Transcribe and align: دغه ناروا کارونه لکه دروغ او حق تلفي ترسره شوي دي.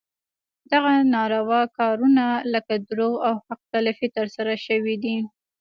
دغه 0.71 0.93
ناروا 1.13 1.63
کارونه 1.77 2.25
لکه 2.53 2.73
دروغ 2.89 3.13
او 3.27 3.35
حق 3.45 3.61
تلفي 3.73 4.07
ترسره 4.17 4.55
شوي 4.65 4.95
دي. 5.03 5.15